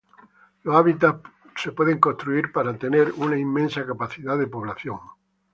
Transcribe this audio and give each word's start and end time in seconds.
Los 0.63 0.75
hábitats 0.75 1.21
pueden 1.75 1.93
ser 1.93 1.99
construidos 1.99 2.51
para 2.51 2.75
tener 2.75 3.13
una 3.17 3.37
inmensa 3.37 3.85
capacidad 3.85 4.35
de 4.35 4.47
población. 4.47 4.97